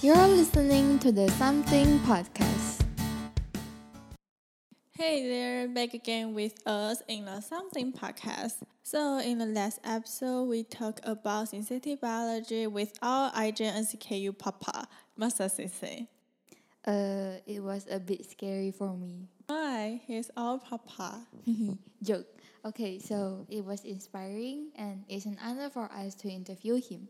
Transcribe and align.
You're 0.00 0.28
listening 0.28 1.00
to 1.00 1.10
the 1.10 1.28
Something 1.30 1.98
Podcast. 2.06 2.84
Hey 4.92 5.28
there, 5.28 5.66
back 5.66 5.92
again 5.92 6.34
with 6.34 6.54
us 6.64 7.02
in 7.08 7.24
the 7.24 7.40
Something 7.40 7.92
Podcast. 7.92 8.62
So, 8.84 9.18
in 9.18 9.38
the 9.38 9.46
last 9.46 9.80
episode, 9.82 10.44
we 10.44 10.62
talked 10.62 11.00
about 11.02 11.48
synthetic 11.48 12.00
biology 12.00 12.68
with 12.68 12.92
our 13.02 13.32
iGEM 13.32 13.74
NCKU 13.74 14.38
Papa, 14.38 14.86
Masa 15.18 15.50
Sensei. 15.50 16.06
Uh, 16.86 17.42
it 17.44 17.60
was 17.60 17.88
a 17.90 17.98
bit 17.98 18.24
scary 18.30 18.70
for 18.70 18.96
me. 18.96 19.26
Hi, 19.50 20.00
here's 20.06 20.30
our 20.36 20.60
Papa. 20.60 21.26
Joke. 22.04 22.26
Okay, 22.64 23.00
so 23.00 23.46
it 23.50 23.64
was 23.64 23.84
inspiring 23.84 24.70
and 24.76 25.02
it's 25.08 25.26
an 25.26 25.38
honor 25.42 25.70
for 25.70 25.90
us 25.90 26.14
to 26.22 26.28
interview 26.28 26.80
him. 26.80 27.08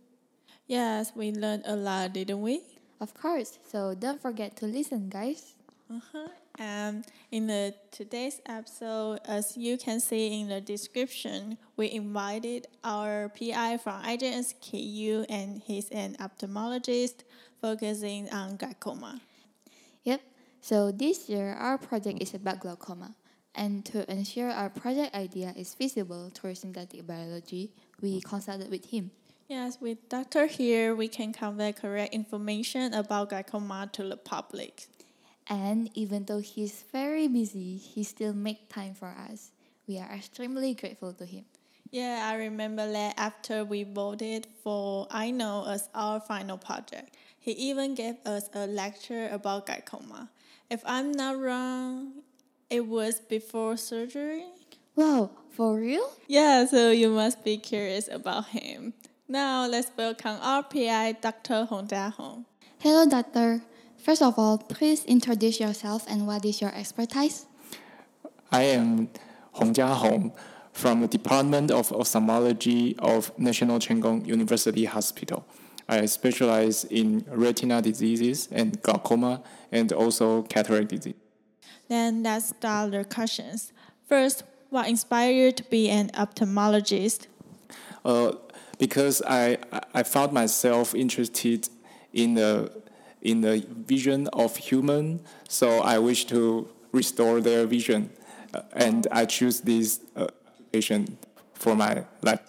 Yes, 0.66 1.12
we 1.14 1.32
learned 1.32 1.64
a 1.66 1.76
lot, 1.76 2.14
didn't 2.14 2.40
we? 2.40 2.62
Of 3.00 3.14
course, 3.14 3.58
so 3.70 3.94
don't 3.94 4.20
forget 4.20 4.56
to 4.56 4.66
listen, 4.66 5.08
guys. 5.08 5.54
Uh-huh. 5.90 6.28
And 6.58 7.04
in 7.30 7.46
the 7.46 7.74
today's 7.92 8.40
episode, 8.44 9.20
as 9.24 9.56
you 9.56 9.78
can 9.78 10.00
see 10.00 10.40
in 10.40 10.48
the 10.48 10.60
description, 10.60 11.56
we 11.76 11.92
invited 11.92 12.66
our 12.82 13.30
PI 13.30 13.78
from 13.78 14.02
IJSKU 14.02 15.26
and 15.30 15.62
he's 15.64 15.88
an 15.90 16.16
ophthalmologist 16.16 17.22
focusing 17.62 18.28
on 18.30 18.56
glaucoma. 18.56 19.20
Yep, 20.02 20.20
so 20.60 20.90
this 20.90 21.28
year 21.28 21.54
our 21.54 21.78
project 21.78 22.20
is 22.20 22.34
about 22.34 22.60
glaucoma. 22.60 23.14
And 23.54 23.84
to 23.86 24.08
ensure 24.10 24.50
our 24.50 24.70
project 24.70 25.14
idea 25.14 25.54
is 25.56 25.74
feasible 25.74 26.30
towards 26.34 26.60
synthetic 26.60 27.06
biology, 27.06 27.70
we 28.00 28.20
consulted 28.20 28.70
with 28.70 28.90
him. 28.90 29.10
Yes, 29.48 29.80
with 29.80 30.10
Doctor 30.10 30.44
here, 30.44 30.94
we 30.94 31.08
can 31.08 31.32
convey 31.32 31.72
correct 31.72 32.12
information 32.12 32.92
about 32.92 33.30
glaucoma 33.30 33.88
to 33.94 34.02
the 34.06 34.18
public. 34.18 34.88
And 35.46 35.88
even 35.94 36.26
though 36.26 36.40
he's 36.40 36.84
very 36.92 37.28
busy, 37.28 37.78
he 37.78 38.04
still 38.04 38.34
make 38.34 38.68
time 38.68 38.92
for 38.92 39.08
us. 39.08 39.52
We 39.86 39.98
are 39.98 40.12
extremely 40.12 40.74
grateful 40.74 41.14
to 41.14 41.24
him. 41.24 41.46
Yeah, 41.90 42.28
I 42.30 42.34
remember 42.34 42.92
that 42.92 43.14
after 43.16 43.64
we 43.64 43.84
voted 43.84 44.46
for 44.62 45.08
iKnow 45.08 45.66
as 45.66 45.88
our 45.94 46.20
final 46.20 46.58
project, 46.58 47.16
he 47.38 47.52
even 47.52 47.94
gave 47.94 48.16
us 48.26 48.50
a 48.52 48.66
lecture 48.66 49.30
about 49.32 49.64
glaucoma. 49.64 50.28
If 50.68 50.82
I'm 50.84 51.10
not 51.10 51.40
wrong, 51.40 52.12
it 52.68 52.86
was 52.86 53.20
before 53.20 53.78
surgery. 53.78 54.44
Wow, 54.94 55.30
for 55.48 55.76
real? 55.76 56.12
Yeah, 56.26 56.66
so 56.66 56.90
you 56.90 57.08
must 57.08 57.42
be 57.44 57.56
curious 57.56 58.08
about 58.12 58.48
him. 58.48 58.92
Now 59.30 59.66
let's 59.66 59.90
welcome 59.94 60.38
our 60.40 60.62
PI, 60.62 61.12
Dr. 61.20 61.66
Hong 61.66 61.86
Jiahong. 61.86 62.46
Hello, 62.78 63.04
doctor. 63.06 63.60
First 63.98 64.22
of 64.22 64.38
all, 64.38 64.56
please 64.56 65.04
introduce 65.04 65.60
yourself 65.60 66.06
and 66.08 66.26
what 66.26 66.46
is 66.46 66.62
your 66.62 66.74
expertise? 66.74 67.44
I 68.50 68.62
am 68.62 69.10
Hong 69.52 69.74
Jiahong 69.74 70.34
from 70.72 71.02
the 71.02 71.08
Department 71.08 71.70
of 71.70 71.92
Ophthalmology 71.92 72.96
of 73.00 73.38
National 73.38 73.78
Cheng 73.78 74.00
Kung 74.00 74.24
University 74.24 74.86
Hospital. 74.86 75.44
I 75.86 76.06
specialize 76.06 76.84
in 76.84 77.26
retina 77.28 77.82
diseases 77.82 78.48
and 78.50 78.80
glaucoma 78.80 79.42
and 79.70 79.92
also 79.92 80.44
cataract 80.44 80.88
disease. 80.88 81.16
Then 81.88 82.22
let's 82.22 82.48
start 82.48 82.92
the 82.92 83.04
questions. 83.04 83.74
First, 84.08 84.44
what 84.70 84.88
inspired 84.88 85.32
you 85.32 85.52
to 85.52 85.64
be 85.64 85.90
an 85.90 86.08
ophthalmologist? 86.12 87.26
Uh, 88.06 88.32
because 88.78 89.22
I, 89.26 89.58
I 89.92 90.02
found 90.02 90.32
myself 90.32 90.94
interested 90.94 91.68
in 92.12 92.34
the, 92.34 92.72
in 93.20 93.40
the 93.40 93.66
vision 93.68 94.28
of 94.32 94.56
human, 94.56 95.20
so 95.48 95.80
I 95.80 95.98
wish 95.98 96.24
to 96.26 96.68
restore 96.92 97.40
their 97.40 97.66
vision. 97.66 98.10
Uh, 98.54 98.62
and 98.72 99.06
I 99.10 99.26
choose 99.26 99.60
this 99.60 100.00
uh, 100.16 100.28
for 101.54 101.74
my 101.74 102.04
life. 102.22 102.40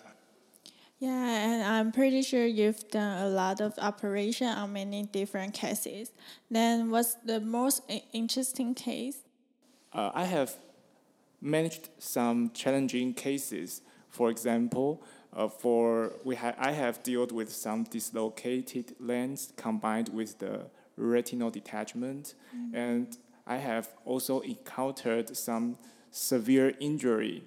Yeah, 1.00 1.10
and 1.10 1.64
I'm 1.64 1.92
pretty 1.94 2.22
sure 2.22 2.46
you've 2.46 2.90
done 2.90 3.22
a 3.26 3.30
lot 3.30 3.62
of 3.62 3.74
operation 3.80 4.48
on 4.48 4.74
many 4.74 5.04
different 5.04 5.54
cases. 5.54 6.12
Then, 6.52 6.92
what's 6.92 7.16
the 7.16 7.40
most 7.40 7.84
interesting 8.12 8.76
case? 8.76 9.20
Uh, 9.94 10.12
I 10.14 10.26
have 10.26 10.56
managed 11.42 11.90
some 12.00 12.52
challenging 12.52 13.14
cases. 13.14 13.82
For 14.10 14.30
example, 14.30 15.02
uh, 15.34 15.48
for 15.48 16.14
we 16.24 16.36
ha- 16.36 16.56
I 16.58 16.72
have 16.72 17.04
dealt 17.04 17.32
with 17.32 17.52
some 17.52 17.84
dislocated 17.84 18.96
lens 19.00 19.54
combined 19.56 20.10
with 20.10 20.40
the 20.40 20.68
retinal 20.98 21.50
detachment, 21.50 22.34
and 22.74 23.18
I 23.48 23.58
have 23.58 23.90
also 24.06 24.42
encountered 24.42 25.36
some 25.36 25.78
severe 26.12 26.74
injury 26.80 27.44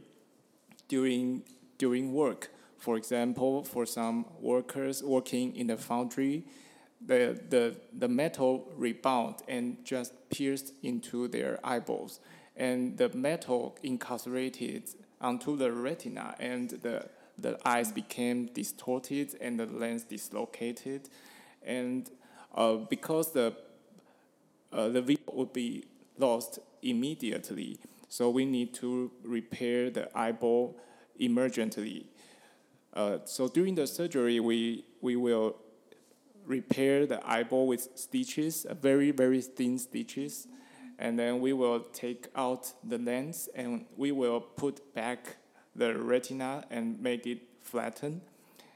during 0.88 1.42
during 1.78 2.12
work. 2.12 2.50
For 2.78 2.96
example, 2.96 3.62
for 3.62 3.86
some 3.86 4.24
workers 4.40 5.02
working 5.04 5.54
in 5.54 5.68
the 5.68 5.76
foundry, 5.76 6.44
the, 7.06 7.40
the, 7.48 7.76
the 7.96 8.08
metal 8.08 8.68
rebound 8.76 9.36
and 9.48 9.76
just 9.84 10.12
pierced 10.30 10.72
into 10.82 11.28
their 11.28 11.58
eyeballs. 11.64 12.20
And 12.56 12.98
the 12.98 13.08
metal 13.10 13.76
incarcerated 13.82 14.84
onto 15.20 15.56
the 15.56 15.72
retina, 15.72 16.34
and 16.38 16.70
the, 16.70 17.08
the 17.42 17.58
eyes 17.64 17.92
became 17.92 18.46
distorted 18.46 19.36
and 19.40 19.58
the 19.58 19.66
lens 19.66 20.04
dislocated. 20.04 21.08
And 21.64 22.10
uh, 22.54 22.74
because 22.74 23.32
the, 23.32 23.54
uh, 24.72 24.88
the 24.88 25.02
vision 25.02 25.24
would 25.32 25.52
be 25.52 25.84
lost 26.18 26.58
immediately, 26.82 27.78
so 28.08 28.30
we 28.30 28.44
need 28.44 28.74
to 28.74 29.10
repair 29.24 29.90
the 29.90 30.16
eyeball 30.16 30.78
emergently. 31.20 32.04
Uh, 32.94 33.18
so 33.24 33.48
during 33.48 33.74
the 33.74 33.86
surgery, 33.86 34.38
we, 34.38 34.84
we 35.00 35.16
will 35.16 35.56
repair 36.46 37.06
the 37.06 37.26
eyeball 37.28 37.66
with 37.66 37.88
stitches, 37.94 38.64
uh, 38.66 38.74
very, 38.74 39.10
very 39.10 39.40
thin 39.40 39.78
stitches. 39.78 40.46
And 40.98 41.18
then 41.18 41.40
we 41.40 41.52
will 41.52 41.80
take 41.80 42.28
out 42.36 42.72
the 42.84 42.98
lens 42.98 43.48
and 43.54 43.86
we 43.96 44.12
will 44.12 44.40
put 44.40 44.94
back 44.94 45.36
the 45.74 45.96
retina 45.98 46.64
and 46.70 47.00
make 47.00 47.26
it 47.26 47.42
flatten. 47.60 48.20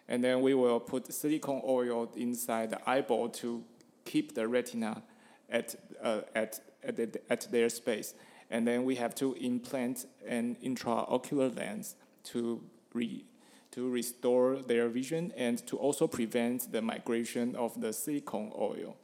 And 0.09 0.23
then 0.23 0.41
we 0.41 0.55
will 0.55 0.81
put 0.81 1.13
silicone 1.13 1.63
oil 1.67 2.11
inside 2.17 2.71
the 2.71 2.89
eyeball 2.89 3.29
to 3.31 3.65
keep 4.05 4.35
the 4.35 4.47
retina 4.47 5.03
at, 5.51 5.75
uh, 6.03 6.21
at, 6.35 6.61
at, 6.83 6.97
the, 6.97 7.21
at 7.29 7.51
their 7.51 7.69
space. 7.69 8.15
And 8.51 8.67
then 8.67 8.85
we 8.85 8.95
have 8.97 9.15
to 9.17 9.35
implant 9.35 10.07
an 10.27 10.57
intraocular 10.63 11.55
lens 11.57 11.97
to, 12.25 12.63
re, 12.93 13.25
to 13.73 13.91
restore 13.91 14.57
their 14.57 14.89
vision 14.89 15.33
and 15.37 15.67
to 15.67 15.77
also 15.77 16.07
prevent 16.07 16.71
the 16.71 16.81
migration 16.81 17.57
of 17.57 17.81
the 17.81 17.93
silicone 17.93 18.53
oil. 18.57 18.97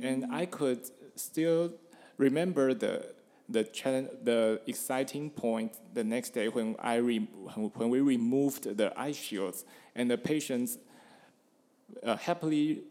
And 0.00 0.26
I 0.32 0.46
could 0.46 0.80
still 1.14 1.74
remember 2.16 2.72
the, 2.74 3.14
the, 3.54 3.64
challenge, 3.64 4.10
the 4.22 4.60
exciting 4.66 5.30
point 5.30 5.72
the 5.94 6.04
next 6.04 6.30
day 6.30 6.48
when, 6.48 6.76
I 6.78 6.96
re, 6.96 7.18
when 7.78 7.88
we 7.90 8.00
removed 8.00 8.76
the 8.76 8.92
eye 8.98 9.12
shields 9.12 9.64
and 9.94 10.10
the 10.10 10.18
patients 10.18 10.78
uh, 12.02 12.16
happily 12.16 12.82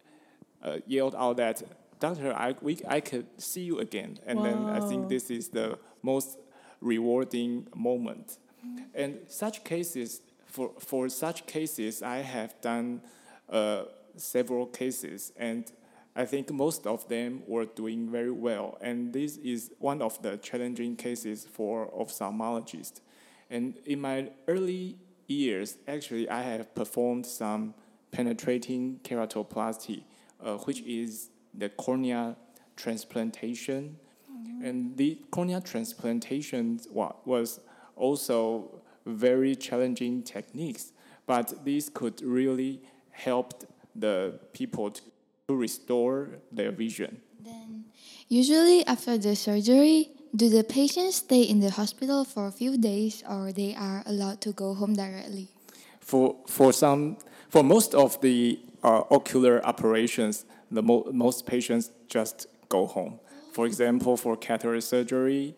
uh, 0.63 0.77
yelled 0.87 1.15
out 1.15 1.37
that, 1.37 1.61
Doctor, 1.99 2.33
I, 2.33 2.55
we, 2.61 2.79
I 2.87 2.99
could 2.99 3.27
see 3.37 3.61
you 3.61 3.79
again. 3.79 4.19
And 4.25 4.43
then 4.43 4.65
I 4.65 4.79
think 4.89 5.09
this 5.09 5.29
is 5.29 5.49
the 5.49 5.77
most 6.01 6.37
rewarding 6.81 7.67
moment. 7.75 8.37
And 8.93 9.19
such 9.27 9.63
cases, 9.63 10.21
for, 10.45 10.71
for 10.79 11.09
such 11.09 11.45
cases, 11.45 12.01
I 12.01 12.17
have 12.17 12.59
done 12.61 13.01
uh, 13.49 13.83
several 14.15 14.65
cases, 14.67 15.31
and 15.37 15.71
I 16.15 16.25
think 16.25 16.51
most 16.51 16.85
of 16.85 17.07
them 17.07 17.41
were 17.47 17.65
doing 17.65 18.09
very 18.09 18.31
well. 18.31 18.77
And 18.81 19.11
this 19.13 19.37
is 19.37 19.71
one 19.79 20.01
of 20.01 20.21
the 20.21 20.37
challenging 20.37 20.95
cases 20.95 21.47
for 21.51 21.89
ophthalmologists. 21.91 23.01
And 23.49 23.77
in 23.85 24.01
my 24.01 24.29
early 24.47 24.97
years, 25.27 25.77
actually, 25.87 26.29
I 26.29 26.41
have 26.43 26.75
performed 26.75 27.25
some 27.25 27.73
penetrating 28.11 28.99
keratoplasty, 29.03 30.03
uh, 30.43 30.57
which 30.57 30.81
is 30.81 31.29
the 31.53 31.69
cornea 31.69 32.35
transplantation. 32.75 33.97
And 34.63 34.95
the 34.97 35.19
cornea 35.31 35.61
transplantation 35.61 36.79
was 36.91 37.59
also 37.95 38.81
very 39.05 39.55
challenging 39.55 40.23
techniques, 40.23 40.93
but 41.25 41.65
these 41.65 41.89
could 41.89 42.21
really 42.21 42.81
help 43.11 43.63
the 43.95 44.39
people 44.53 44.91
to, 44.91 45.01
to 45.49 45.55
restore 45.55 46.29
their 46.53 46.71
vision. 46.71 47.19
Then, 47.43 47.85
usually 48.29 48.85
after 48.87 49.17
the 49.17 49.35
surgery, 49.35 50.11
do 50.33 50.47
the 50.49 50.63
patients 50.63 51.17
stay 51.17 51.41
in 51.41 51.59
the 51.59 51.69
hospital 51.69 52.23
for 52.23 52.47
a 52.47 52.51
few 52.51 52.77
days 52.77 53.23
or 53.29 53.51
they 53.51 53.75
are 53.75 54.03
allowed 54.05 54.39
to 54.41 54.53
go 54.53 54.73
home 54.73 54.93
directly? 54.93 55.49
For, 55.99 56.37
for, 56.47 56.71
some, 56.71 57.17
for 57.49 57.61
most 57.61 57.93
of 57.93 58.21
the 58.21 58.57
uh, 58.83 59.03
ocular 59.11 59.65
operations, 59.65 60.45
the 60.71 60.81
mo- 60.81 61.09
most 61.11 61.45
patients 61.45 61.91
just 62.07 62.47
go 62.69 62.85
home. 62.85 63.19
For 63.51 63.65
example, 63.65 64.15
for 64.15 64.37
cataract 64.37 64.83
surgery, 64.83 65.57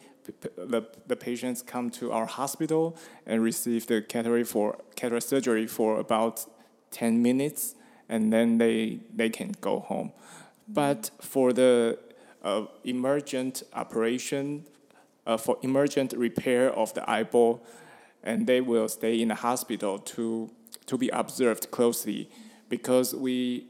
the, 0.58 0.88
the 1.06 1.16
patients 1.16 1.62
come 1.62 1.92
to 1.92 2.12
our 2.12 2.26
hospital 2.26 2.98
and 3.28 3.44
receive 3.44 3.86
the 3.86 4.02
cataract 4.02 4.48
for 4.48 4.80
cataract 4.96 5.28
surgery 5.28 5.68
for 5.68 6.00
about 6.00 6.44
10 6.90 7.22
minutes, 7.22 7.76
and 8.10 8.31
then 8.31 8.57
they, 8.57 9.00
they 9.13 9.30
can 9.30 9.56
go 9.62 9.80
home. 9.80 10.12
But 10.68 11.12
for 11.22 11.54
the 11.54 12.00
uh, 12.44 12.66
emergent 12.84 13.63
operation, 13.74 14.66
uh, 15.25 15.38
for 15.38 15.57
emergent 15.62 16.13
repair 16.13 16.72
of 16.72 16.94
the 16.94 17.10
eyeball, 17.10 17.66
and 18.24 18.48
they 18.48 18.62
will 18.62 18.88
stay 18.88 19.22
in 19.22 19.30
the 19.30 19.36
hospital 19.36 20.00
to, 20.00 20.50
to 20.88 20.98
be 20.98 21.10
observed 21.10 21.72
closely 21.72 22.30
because 22.69 23.13
we, 23.13 23.68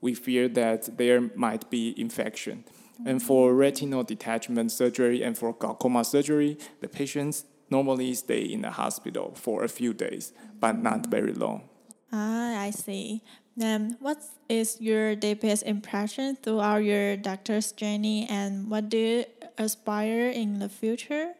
we 0.00 0.14
fear 0.14 0.48
that 0.48 0.96
there 0.96 1.30
might 1.34 1.68
be 1.70 1.94
infection. 2.00 2.64
And 3.04 3.22
for 3.22 3.54
retinal 3.54 4.04
detachment 4.04 4.70
surgery 4.70 5.22
and 5.22 5.36
for 5.36 5.52
glaucoma 5.52 6.04
surgery, 6.04 6.56
the 6.80 6.88
patients 6.88 7.44
normally 7.68 8.14
stay 8.14 8.42
in 8.42 8.62
the 8.62 8.70
hospital 8.70 9.32
for 9.34 9.64
a 9.64 9.68
few 9.68 9.92
days, 9.92 10.32
but 10.60 10.78
not 10.78 11.06
very 11.06 11.32
long. 11.32 11.68
Ah, 12.12 12.60
I 12.60 12.70
see. 12.70 13.22
Then, 13.56 13.96
what 14.00 14.18
is 14.48 14.80
your 14.80 15.14
deepest 15.14 15.64
impression 15.64 16.36
throughout 16.36 16.84
your 16.84 17.16
doctor's 17.16 17.72
journey, 17.72 18.26
and 18.28 18.70
what 18.70 18.88
do 18.88 18.98
you 18.98 19.24
aspire 19.58 20.28
in 20.28 20.58
the 20.58 20.68
future? 20.68 21.34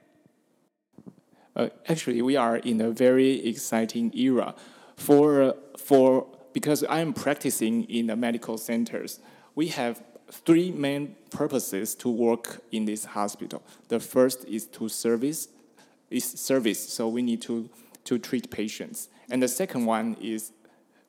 Uh, 1.54 1.68
actually, 1.88 2.22
we 2.22 2.36
are 2.36 2.56
in 2.56 2.80
a 2.80 2.90
very 2.90 3.46
exciting 3.46 4.10
era. 4.16 4.54
For, 4.96 5.54
for, 5.78 6.26
because 6.52 6.84
I 6.84 7.00
am 7.00 7.12
practicing 7.12 7.84
in 7.84 8.06
the 8.06 8.16
medical 8.16 8.56
centers, 8.56 9.20
we 9.54 9.68
have 9.68 10.02
three 10.30 10.70
main 10.70 11.14
purposes 11.30 11.94
to 11.96 12.08
work 12.08 12.62
in 12.72 12.86
this 12.86 13.04
hospital. 13.04 13.62
The 13.88 14.00
first 14.00 14.44
is 14.46 14.66
to 14.68 14.88
service, 14.88 15.48
is 16.10 16.24
service, 16.24 16.88
so 16.88 17.08
we 17.08 17.20
need 17.20 17.42
to, 17.42 17.68
to 18.04 18.18
treat 18.18 18.50
patients. 18.50 19.08
And 19.30 19.42
the 19.42 19.48
second 19.48 19.84
one 19.86 20.16
is 20.20 20.52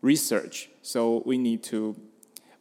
research, 0.03 0.69
so 0.83 1.23
we 1.25 1.38
need 1.38 1.63
to, 1.63 1.95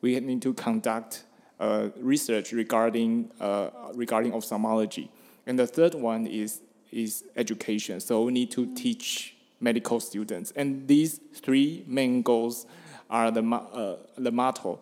we 0.00 0.18
need 0.20 0.40
to 0.40 0.54
conduct 0.54 1.24
uh, 1.60 1.88
research 2.00 2.52
regarding, 2.52 3.30
uh, 3.40 3.68
regarding 3.94 4.32
ophthalmology. 4.32 5.10
And 5.46 5.58
the 5.58 5.66
third 5.66 5.94
one 5.94 6.26
is, 6.26 6.60
is 6.92 7.24
education, 7.36 8.00
so 8.00 8.22
we 8.22 8.32
need 8.32 8.50
to 8.52 8.72
teach 8.74 9.34
medical 9.60 10.00
students. 10.00 10.52
And 10.56 10.86
these 10.88 11.20
three 11.34 11.84
main 11.86 12.22
goals 12.22 12.66
are 13.10 13.30
the, 13.30 13.42
uh, 13.44 13.96
the 14.16 14.30
motto 14.30 14.80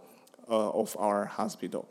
uh, 0.49 0.71
of 0.71 0.97
our 0.99 1.25
hospital. 1.25 1.89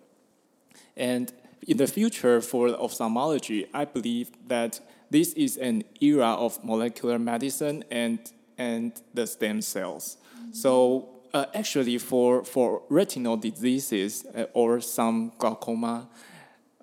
And 0.96 1.34
in 1.68 1.78
the 1.78 1.88
future 1.88 2.42
for 2.42 2.70
ophthalmology, 2.70 3.68
I 3.74 3.86
believe 3.86 4.32
that 4.48 4.80
this 5.10 5.34
is 5.34 5.58
an 5.58 5.84
era 6.00 6.28
of 6.28 6.64
molecular 6.64 7.18
medicine 7.18 7.84
and, 7.90 8.20
and 8.60 9.02
the 9.14 9.26
stem 9.26 9.62
cells. 9.62 10.18
So 10.52 11.10
uh, 11.34 11.46
actually 11.56 11.98
for, 11.98 12.44
for 12.44 12.84
retinal 12.90 13.38
diseases 13.38 14.26
uh, 14.36 14.46
or 14.54 14.82
some 14.82 15.32
glaucoma, 15.40 16.10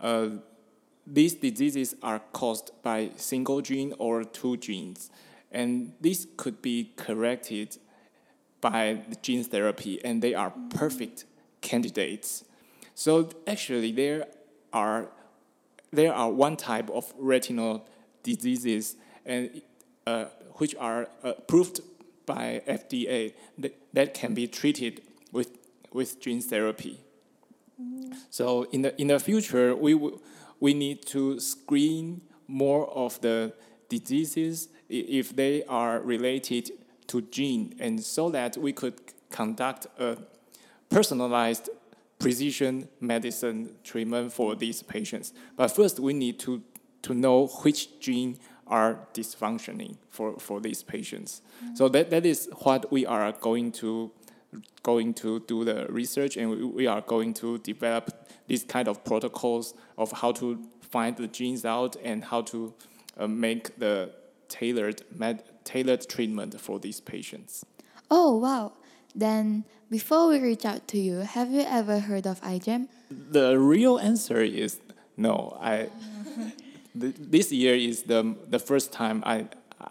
uh, 0.01 0.29
these 1.07 1.35
diseases 1.35 1.95
are 2.03 2.21
caused 2.33 2.71
by 2.83 3.11
single 3.17 3.61
gene 3.61 3.95
or 3.99 4.25
two 4.25 4.57
genes. 4.57 5.11
And 5.53 5.93
this 6.01 6.27
could 6.37 6.61
be 6.61 6.93
corrected 6.97 7.77
by 8.61 9.03
the 9.09 9.17
gene 9.17 9.45
therapy, 9.45 10.05
and 10.05 10.21
they 10.21 10.35
are 10.35 10.53
perfect 10.71 11.25
candidates. 11.61 12.45
So 12.95 13.31
actually, 13.47 13.93
there 13.93 14.27
are 14.73 15.11
there 15.93 16.13
are 16.13 16.31
one 16.31 16.57
type 16.57 16.91
of 16.91 17.15
retinal 17.17 17.87
diseases, 18.23 18.97
and 19.25 19.63
uh, 20.07 20.27
which 20.57 20.75
are 20.77 21.09
uh, 21.23 21.31
approved 21.39 21.81
by 22.27 22.63
FDA 22.67 23.35
that, 23.59 23.77
that 23.93 24.15
can 24.15 24.35
be 24.35 24.47
treated 24.47 25.03
with 25.33 25.59
with 25.93 26.21
gene 26.21 26.41
therapy. 26.41 27.01
So 28.31 28.65
in 28.73 28.83
the 28.83 29.01
in 29.01 29.09
the 29.09 29.19
future, 29.19 29.75
we 29.75 29.93
w- 29.93 30.19
we 30.61 30.75
need 30.75 31.07
to 31.07 31.39
screen 31.41 32.23
more 32.47 32.89
of 32.91 33.21
the 33.21 33.53
diseases 33.89 34.69
if 34.89 35.35
they 35.35 35.65
are 35.65 36.01
related 36.01 36.71
to 37.09 37.23
gene, 37.23 37.75
and 37.79 38.03
so 38.03 38.31
that 38.31 38.57
we 38.57 38.73
could 38.73 38.95
conduct 39.31 39.87
a 39.99 40.17
personalized 40.89 41.69
precision 42.19 42.89
medicine 43.01 43.71
treatment 43.85 44.33
for 44.33 44.55
these 44.55 44.83
patients. 44.83 45.33
But 45.57 45.69
first, 45.69 46.01
we 46.01 46.15
need 46.15 46.39
to, 46.41 46.63
to 47.03 47.15
know 47.15 47.47
which 47.47 48.01
gene 48.01 48.39
are 48.67 48.99
dysfunctioning 49.15 49.97
for, 50.11 50.39
for 50.39 50.61
these 50.61 50.83
patients. 50.83 51.43
Mm. 51.65 51.77
So 51.77 51.89
that, 51.89 52.11
that 52.11 52.27
is 52.27 52.49
what 52.63 52.91
we 52.91 53.07
are 53.07 53.33
going 53.33 53.73
to 53.73 54.11
going 54.83 55.13
to 55.13 55.41
do 55.41 55.65
the 55.65 55.87
research 55.91 56.37
and 56.37 56.49
we, 56.49 56.65
we 56.65 56.87
are 56.87 57.03
going 57.03 57.35
to 57.35 57.59
develop 57.59 58.31
these 58.47 58.63
kind 58.63 58.89
of 58.89 59.05
protocols 59.05 59.75
of 59.99 60.13
how 60.13 60.33
to 60.33 60.59
find 60.81 61.17
the 61.17 61.27
genes 61.27 61.65
out 61.65 61.97
and 62.03 62.25
how 62.25 62.41
to 62.41 62.73
uh, 63.19 63.27
make 63.27 63.77
the 63.79 64.11
tailored 64.49 65.03
med- 65.15 65.43
tailored 65.65 66.09
treatment 66.09 66.59
for 66.61 66.79
these 66.79 67.01
patients. 67.01 67.65
Oh 68.11 68.37
wow. 68.37 68.73
Then 69.15 69.65
before 69.91 70.29
we 70.29 70.39
reach 70.39 70.65
out 70.65 70.87
to 70.89 70.99
you, 70.99 71.19
have 71.19 71.51
you 71.51 71.63
ever 71.63 71.99
heard 72.01 72.27
of 72.27 72.41
iGEM? 72.43 72.89
The 73.11 73.59
real 73.59 73.99
answer 73.99 74.41
is 74.41 74.79
no. 75.17 75.57
I 75.61 75.89
th- 77.01 77.15
this 77.19 77.53
year 77.53 77.75
is 77.75 78.03
the 78.03 78.37
the 78.49 78.59
first 78.59 78.93
time 78.93 79.23
I 79.25 79.49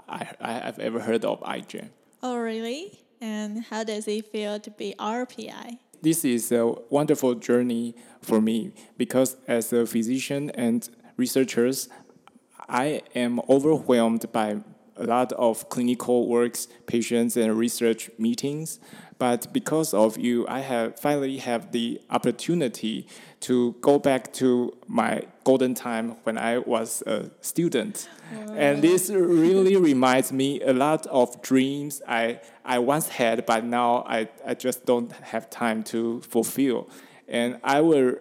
I 0.07 0.27
I 0.39 0.51
have 0.53 0.79
ever 0.79 0.99
heard 0.99 1.25
of 1.25 1.41
iGEM. 1.41 1.89
Oh 2.21 2.37
really? 2.37 2.99
And 3.21 3.63
how 3.63 3.83
does 3.83 4.07
it 4.07 4.31
feel 4.31 4.59
to 4.59 4.71
be 4.71 4.95
our 4.99 5.25
PI? 5.25 5.79
This 6.01 6.25
is 6.25 6.51
a 6.51 6.73
wonderful 6.89 7.35
journey 7.35 7.95
for 8.21 8.41
me 8.41 8.73
because 8.97 9.37
as 9.47 9.73
a 9.73 9.85
physician 9.85 10.51
and 10.51 10.87
researchers, 11.17 11.89
I 12.67 13.01
am 13.15 13.39
overwhelmed 13.49 14.31
by 14.31 14.57
a 14.97 15.03
lot 15.03 15.31
of 15.33 15.69
clinical 15.69 16.27
works, 16.27 16.67
patients, 16.85 17.35
and 17.37 17.57
research 17.57 18.09
meetings. 18.17 18.79
But 19.17 19.53
because 19.53 19.93
of 19.93 20.17
you, 20.17 20.45
I 20.47 20.59
have 20.59 20.99
finally 20.99 21.37
have 21.37 21.71
the 21.71 22.01
opportunity 22.09 23.07
to 23.41 23.75
go 23.79 23.97
back 23.97 24.33
to 24.33 24.75
my 24.87 25.23
golden 25.45 25.73
time 25.73 26.17
when 26.23 26.37
I 26.37 26.57
was 26.57 27.01
a 27.03 27.29
student. 27.41 28.09
And 28.55 28.81
this 28.81 29.09
really 29.09 29.77
reminds 29.91 30.33
me 30.33 30.59
a 30.61 30.73
lot 30.73 31.05
of 31.07 31.41
dreams 31.41 32.01
I, 32.07 32.41
I 32.65 32.79
once 32.79 33.07
had, 33.07 33.45
but 33.45 33.63
now 33.63 34.03
I, 34.07 34.27
I 34.45 34.53
just 34.55 34.85
don't 34.85 35.11
have 35.11 35.49
time 35.49 35.83
to 35.83 36.21
fulfill. 36.21 36.89
And 37.27 37.59
I 37.63 37.81
will 37.81 38.17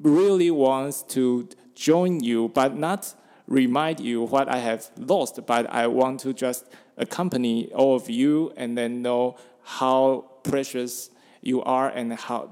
really 0.00 0.50
want 0.50 1.04
to 1.08 1.48
join 1.74 2.20
you, 2.20 2.48
but 2.48 2.76
not 2.76 3.14
remind 3.46 4.00
you 4.00 4.22
what 4.22 4.48
I 4.48 4.58
have 4.58 4.90
lost, 4.96 5.44
but 5.46 5.68
I 5.70 5.86
want 5.88 6.20
to 6.20 6.32
just 6.32 6.66
accompany 6.96 7.72
all 7.72 7.96
of 7.96 8.08
you 8.08 8.52
and 8.56 8.76
then 8.76 9.02
know 9.02 9.36
how 9.62 10.26
precious 10.42 11.10
you 11.42 11.62
are 11.62 11.88
and 11.88 12.12
how 12.12 12.50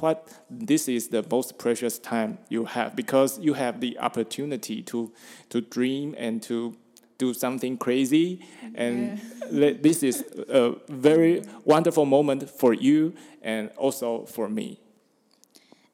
what 0.00 0.28
this 0.50 0.86
is 0.86 1.08
the 1.08 1.24
most 1.30 1.58
precious 1.58 1.98
time 1.98 2.38
you 2.48 2.66
have 2.66 2.94
because 2.94 3.38
you 3.38 3.54
have 3.54 3.80
the 3.80 3.98
opportunity 3.98 4.82
to 4.82 5.12
to 5.48 5.60
dream 5.62 6.14
and 6.18 6.42
to 6.42 6.76
do 7.18 7.34
something 7.34 7.76
crazy. 7.76 8.46
And 8.74 9.20
yeah. 9.50 9.72
this 9.82 10.02
is 10.02 10.24
a 10.48 10.76
very 10.88 11.42
wonderful 11.64 12.06
moment 12.06 12.48
for 12.48 12.72
you 12.72 13.14
and 13.42 13.70
also 13.76 14.24
for 14.26 14.48
me. 14.48 14.80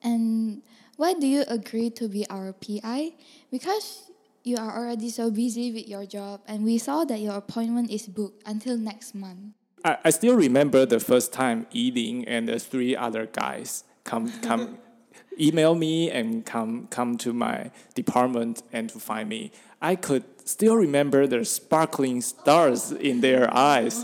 And 0.02 0.62
why 0.96 1.14
do 1.14 1.26
you 1.26 1.44
agree 1.49 1.90
to 1.90 2.08
be 2.08 2.28
our 2.28 2.52
pi 2.52 3.12
because 3.50 4.11
you 4.44 4.58
are 4.58 4.76
already 4.76 5.08
so 5.08 5.30
busy 5.30 5.73
with 5.73 5.88
your 5.88 6.04
job 6.04 6.42
and 6.46 6.62
we 6.62 6.76
saw 6.76 7.04
that 7.04 7.20
your 7.20 7.34
appointment 7.34 7.90
is 7.90 8.06
booked 8.06 8.46
until 8.46 8.76
next 8.76 9.14
month 9.14 9.54
I, 9.84 9.98
I 10.04 10.10
still 10.10 10.34
remember 10.34 10.86
the 10.86 11.00
first 11.00 11.32
time 11.32 11.66
Eating 11.70 12.26
and 12.26 12.48
the 12.48 12.58
three 12.58 12.96
other 12.96 13.26
guys 13.26 13.84
come 14.04 14.32
come 14.40 14.78
email 15.38 15.74
me 15.74 16.10
and 16.10 16.44
come 16.44 16.86
come 16.88 17.18
to 17.18 17.32
my 17.32 17.70
department 17.94 18.62
and 18.72 18.88
to 18.90 18.98
find 18.98 19.28
me. 19.28 19.52
I 19.82 19.96
could 19.96 20.24
still 20.44 20.76
remember 20.76 21.26
the 21.26 21.44
sparkling 21.44 22.20
stars 22.22 22.92
in 22.92 23.20
their 23.20 23.52
eyes. 23.54 24.02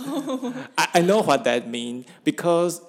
I, 0.76 0.88
I 0.94 1.00
know 1.00 1.22
what 1.22 1.44
that 1.44 1.68
means 1.68 2.06
because 2.25 2.82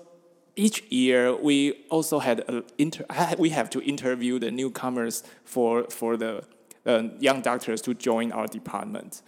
each 0.55 0.83
year 0.91 1.35
we 1.35 1.85
also 1.89 2.19
had 2.19 2.41
a 2.41 2.63
inter 2.77 3.05
we 3.37 3.49
have 3.49 3.69
to 3.71 3.81
interview 3.81 4.39
the 4.39 4.51
newcomers 4.51 5.23
for 5.45 5.85
for 5.85 6.17
the 6.17 6.43
uh, 6.85 7.03
young 7.19 7.41
doctors 7.41 7.81
to 7.83 7.93
join 7.93 8.31
our 8.31 8.47
department. 8.47 9.21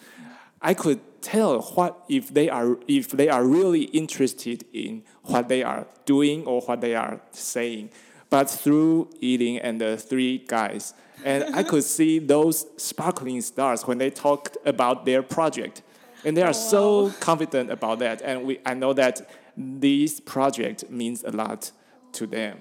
I 0.61 0.73
could 0.73 0.99
tell 1.23 1.61
what 1.61 2.03
if 2.07 2.33
they 2.33 2.49
are 2.49 2.77
if 2.87 3.09
they 3.09 3.29
are 3.29 3.45
really 3.45 3.83
interested 3.85 4.65
in 4.73 5.03
what 5.23 5.47
they 5.47 5.63
are 5.63 5.87
doing 6.05 6.45
or 6.45 6.61
what 6.61 6.81
they 6.81 6.95
are 6.95 7.21
saying. 7.31 7.89
but 8.33 8.49
through 8.49 9.07
eating 9.19 9.59
and 9.59 9.79
the 9.79 9.95
three 9.95 10.39
guys. 10.47 10.95
And 11.23 11.55
I 11.55 11.61
could 11.71 11.83
see 11.83 12.17
those 12.17 12.65
sparkling 12.77 13.41
stars 13.41 13.85
when 13.85 13.99
they 13.99 14.09
talked 14.09 14.57
about 14.65 15.05
their 15.05 15.21
project. 15.21 15.83
And 16.25 16.35
they 16.35 16.41
are 16.41 16.53
so 16.53 17.11
confident 17.19 17.69
about 17.69 17.99
that. 17.99 18.23
And 18.23 18.43
we, 18.43 18.59
I 18.65 18.73
know 18.73 18.91
that 18.93 19.29
this 19.55 20.19
project 20.19 20.89
means 20.89 21.23
a 21.23 21.29
lot 21.29 21.71
to 22.13 22.25
them. 22.25 22.57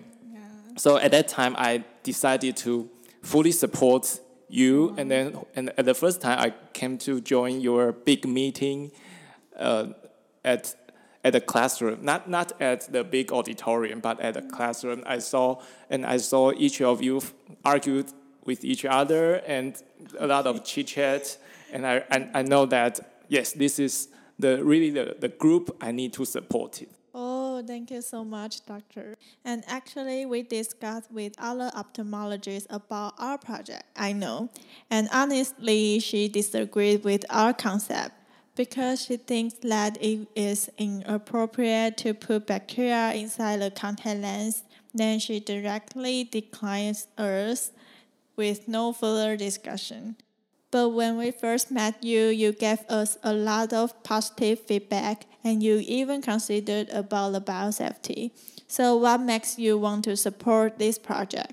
So 0.76 0.98
at 0.98 1.10
that 1.12 1.28
time, 1.28 1.54
I 1.56 1.84
decided 2.02 2.54
to 2.58 2.90
fully 3.22 3.52
support 3.52 4.20
you. 4.52 4.94
And 4.96 5.10
then 5.10 5.38
and 5.54 5.72
at 5.78 5.84
the 5.84 5.94
first 5.94 6.20
time, 6.20 6.38
I 6.38 6.54
came 6.72 6.98
to 6.98 7.20
join 7.20 7.60
your 7.60 7.92
big 7.92 8.26
meeting 8.26 8.92
uh, 9.56 9.88
at 10.44 10.74
at 11.24 11.32
the 11.32 11.40
classroom, 11.40 12.04
not 12.04 12.28
not 12.28 12.52
at 12.60 12.92
the 12.92 13.04
big 13.04 13.32
auditorium, 13.32 14.00
but 14.00 14.20
at 14.20 14.34
the 14.34 14.42
classroom. 14.42 15.02
I 15.06 15.18
saw 15.18 15.62
and 15.90 16.04
I 16.04 16.18
saw 16.18 16.52
each 16.52 16.80
of 16.80 17.02
you 17.02 17.22
argued 17.64 18.12
with 18.44 18.64
each 18.64 18.84
other 18.84 19.36
and 19.46 19.80
a 20.18 20.26
lot 20.26 20.46
of 20.46 20.64
chit 20.64 20.88
chat. 20.88 21.38
And 21.72 21.86
I, 21.86 22.02
and 22.10 22.30
I 22.34 22.42
know 22.42 22.66
that 22.66 23.24
yes, 23.28 23.52
this 23.52 23.78
is 23.78 24.08
the 24.38 24.62
really 24.64 24.90
the, 24.90 25.16
the 25.18 25.28
group 25.28 25.76
I 25.80 25.92
need 25.92 26.12
to 26.14 26.24
support 26.24 26.82
it. 26.82 26.90
Thank 27.66 27.90
you 27.90 28.02
so 28.02 28.24
much, 28.24 28.64
doctor. 28.66 29.16
And 29.44 29.62
actually, 29.66 30.26
we 30.26 30.42
discussed 30.42 31.10
with 31.10 31.34
other 31.38 31.70
ophthalmologists 31.74 32.66
about 32.70 33.14
our 33.18 33.38
project. 33.38 33.84
I 33.96 34.12
know, 34.12 34.50
and 34.90 35.08
honestly, 35.12 36.00
she 36.00 36.28
disagreed 36.28 37.04
with 37.04 37.24
our 37.30 37.52
concept 37.52 38.14
because 38.54 39.02
she 39.02 39.16
thinks 39.16 39.54
that 39.62 39.96
it 40.02 40.28
is 40.34 40.70
inappropriate 40.76 41.96
to 41.98 42.14
put 42.14 42.46
bacteria 42.46 43.12
inside 43.14 43.60
the 43.60 43.70
contact 43.70 44.20
lens. 44.20 44.64
Then 44.94 45.18
she 45.18 45.40
directly 45.40 46.24
declines 46.24 47.08
us 47.16 47.72
with 48.36 48.68
no 48.68 48.92
further 48.92 49.36
discussion. 49.36 50.16
But 50.72 50.88
when 50.88 51.18
we 51.18 51.30
first 51.30 51.70
met 51.70 52.02
you, 52.02 52.28
you 52.28 52.52
gave 52.52 52.80
us 52.88 53.18
a 53.22 53.34
lot 53.34 53.74
of 53.74 54.02
positive 54.02 54.58
feedback 54.58 55.26
and 55.44 55.62
you 55.62 55.82
even 55.86 56.22
considered 56.22 56.88
about 56.88 57.34
the 57.34 57.42
biosafety. 57.42 58.30
So 58.66 58.96
what 58.96 59.20
makes 59.20 59.58
you 59.58 59.76
want 59.76 60.04
to 60.04 60.16
support 60.16 60.78
this 60.78 60.98
project? 60.98 61.52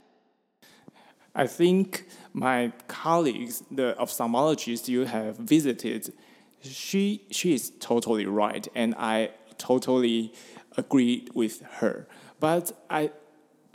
I 1.36 1.48
think 1.48 2.08
my 2.32 2.72
colleagues, 2.88 3.62
the 3.70 3.94
ophthalmologists 4.00 4.88
you 4.88 5.04
have 5.04 5.36
visited, 5.38 6.14
she 6.62 7.26
she 7.30 7.54
is 7.54 7.72
totally 7.80 8.26
right, 8.26 8.68
and 8.74 8.96
I 8.98 9.32
totally 9.58 10.34
agree 10.78 11.28
with 11.34 11.62
her. 11.80 12.08
But 12.40 12.72
I, 12.90 13.12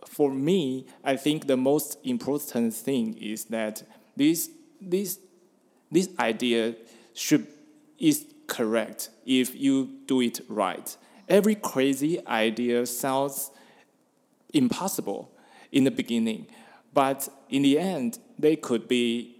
for 0.06 0.30
me, 0.32 0.86
I 1.04 1.16
think 1.16 1.46
the 1.46 1.56
most 1.56 1.98
important 2.02 2.74
thing 2.74 3.14
is 3.18 3.44
that 3.46 3.82
this 4.16 4.50
this 4.80 5.18
this 5.90 6.08
idea 6.18 6.74
should 7.14 7.46
is 7.98 8.26
correct 8.46 9.10
if 9.24 9.54
you 9.54 9.90
do 10.06 10.20
it 10.20 10.40
right. 10.48 10.96
Every 11.28 11.54
crazy 11.54 12.24
idea 12.26 12.86
sounds 12.86 13.50
impossible 14.52 15.30
in 15.72 15.84
the 15.84 15.90
beginning, 15.90 16.46
but 16.92 17.28
in 17.48 17.62
the 17.62 17.78
end, 17.78 18.18
they 18.38 18.56
could 18.56 18.88
be 18.88 19.34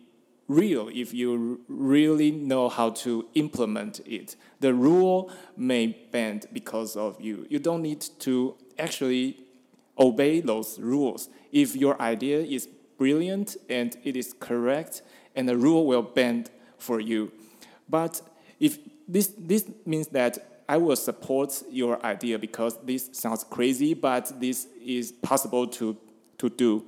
real 0.49 0.89
if 0.93 1.15
you 1.15 1.61
really 1.69 2.31
know 2.31 2.69
how 2.69 2.91
to 2.91 3.27
implement 3.35 4.01
it. 4.07 4.37
The 4.61 4.75
rule 4.75 5.31
may 5.57 5.87
bend 6.11 6.47
because 6.53 6.97
of 6.97 7.21
you. 7.21 7.47
You 7.49 7.59
don't 7.59 7.83
need 7.83 8.05
to 8.21 8.57
actually 8.79 9.39
obey 9.99 10.41
those 10.41 10.79
rules. 10.79 11.29
If 11.53 11.77
your 11.77 12.01
idea 12.01 12.41
is 12.41 12.69
brilliant 12.99 13.57
and 13.69 13.97
it 14.05 14.17
is 14.17 14.35
correct, 14.39 15.03
and 15.35 15.49
the 15.49 15.57
rule 15.57 15.87
will 15.87 16.03
bend 16.03 16.51
for 16.79 17.01
you. 17.01 17.33
But 17.89 18.21
if 18.61 18.79
this 19.09 19.33
this 19.39 19.65
means 19.85 20.09
that 20.09 20.39
I 20.69 20.79
will 20.79 20.97
support 20.97 21.63
your 21.71 22.05
idea 22.05 22.39
because 22.39 22.79
this 22.85 23.11
sounds 23.13 23.45
crazy, 23.45 23.95
but 23.95 24.33
this 24.41 24.67
is 24.83 25.13
possible 25.13 25.67
to 25.69 25.97
to 26.39 26.49
do. 26.49 26.85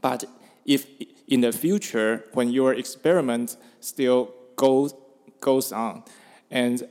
But 0.00 0.24
if 0.64 0.86
in 1.26 1.40
the 1.40 1.52
future, 1.52 2.24
when 2.32 2.50
your 2.50 2.74
experiment 2.74 3.56
still 3.80 4.34
goes 4.56 4.94
goes 5.40 5.72
on, 5.72 6.02
and 6.50 6.86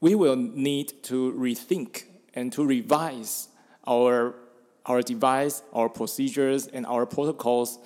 we 0.00 0.14
will 0.14 0.36
need 0.36 1.02
to 1.04 1.32
rethink 1.32 2.04
and 2.34 2.52
to 2.52 2.64
revise 2.64 3.48
our 3.86 4.34
our 4.86 5.00
device, 5.00 5.62
our 5.72 5.88
procedures, 5.88 6.66
and 6.66 6.84
our 6.84 7.06
protocols 7.06 7.78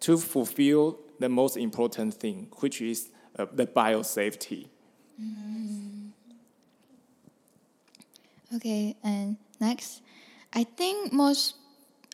to 0.00 0.16
fulfill 0.16 0.98
the 1.18 1.28
most 1.28 1.56
important 1.56 2.14
thing, 2.14 2.48
which 2.60 2.80
is 2.80 3.10
uh, 3.38 3.46
the 3.52 3.66
biosafety. 3.66 4.68
Mm. 5.20 6.10
Okay, 8.56 8.96
and 9.04 9.36
next, 9.60 10.02
I 10.54 10.64
think 10.64 11.12
most 11.12 11.56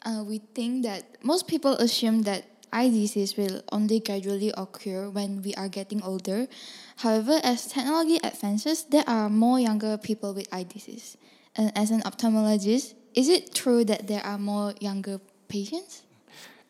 uh, 0.04 0.22
we 0.26 0.38
think 0.54 0.84
that 0.84 1.22
most 1.22 1.46
people 1.46 1.72
assume 1.74 2.22
that 2.22 2.44
eye 2.72 2.88
disease 2.88 3.36
will 3.36 3.62
only 3.70 4.00
gradually 4.00 4.52
occur 4.56 5.08
when 5.08 5.42
we 5.42 5.54
are 5.54 5.68
getting 5.68 6.02
older. 6.02 6.48
However, 6.96 7.40
as 7.42 7.66
technology 7.66 8.18
advances, 8.22 8.84
there 8.84 9.04
are 9.06 9.30
more 9.30 9.60
younger 9.60 9.96
people 9.96 10.34
with 10.34 10.48
eye 10.52 10.64
disease. 10.64 11.16
And 11.56 11.70
as 11.76 11.90
an 11.90 12.02
ophthalmologist, 12.02 12.94
is 13.14 13.28
it 13.28 13.54
true 13.54 13.84
that 13.84 14.08
there 14.08 14.26
are 14.26 14.38
more 14.38 14.74
younger 14.80 15.20
patients? 15.46 16.02